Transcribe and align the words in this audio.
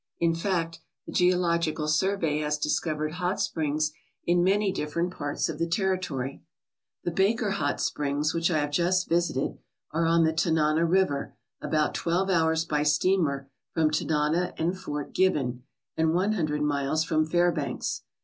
In 0.19 0.33
fact, 0.33 0.79
the 1.05 1.11
Geological 1.11 1.87
Survey 1.87 2.39
has 2.39 2.57
discovered 2.57 3.11
hot 3.11 3.39
springs 3.39 3.91
in 4.25 4.43
many 4.43 4.71
different 4.71 5.13
parts 5.13 5.47
of 5.47 5.59
the 5.59 5.67
territory. 5.69 6.41
^The 7.05 7.13
Baker 7.13 7.51
Hot 7.51 7.79
Springs, 7.79 8.33
which 8.33 8.49
I 8.49 8.57
have 8.61 8.71
just 8.71 9.07
visited, 9.07 9.59
are 9.91 10.07
on 10.07 10.23
'the 10.23 10.33
Tanana 10.33 10.85
River 10.87 11.35
about 11.61 11.93
twelve 11.93 12.31
hours 12.31 12.65
by 12.65 12.81
steamer 12.81 13.47
from 13.75 13.91
Tanana 13.91 14.55
and 14.57 14.75
Fort 14.75 15.13
Gibbon, 15.13 15.65
and 15.95 16.15
one 16.15 16.31
hundred 16.31 16.63
miles 16.63 17.03
from 17.03 17.23
Fairbanks. 17.23 18.01